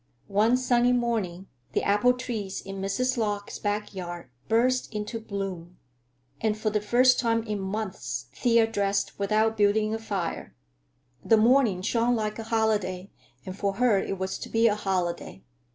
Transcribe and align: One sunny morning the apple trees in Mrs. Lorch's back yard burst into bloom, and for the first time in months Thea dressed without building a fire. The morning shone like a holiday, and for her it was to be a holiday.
One 0.25 0.57
sunny 0.57 0.93
morning 0.93 1.45
the 1.73 1.83
apple 1.83 2.13
trees 2.13 2.59
in 2.59 2.81
Mrs. 2.81 3.17
Lorch's 3.17 3.59
back 3.59 3.93
yard 3.93 4.31
burst 4.47 4.91
into 4.91 5.19
bloom, 5.19 5.77
and 6.41 6.57
for 6.57 6.71
the 6.71 6.81
first 6.81 7.19
time 7.19 7.43
in 7.43 7.59
months 7.59 8.25
Thea 8.33 8.65
dressed 8.65 9.19
without 9.19 9.57
building 9.57 9.93
a 9.93 9.99
fire. 9.99 10.55
The 11.23 11.37
morning 11.37 11.83
shone 11.83 12.15
like 12.15 12.39
a 12.39 12.43
holiday, 12.45 13.11
and 13.45 13.55
for 13.55 13.73
her 13.73 13.99
it 13.99 14.17
was 14.17 14.39
to 14.39 14.49
be 14.49 14.65
a 14.67 14.73
holiday. 14.73 15.43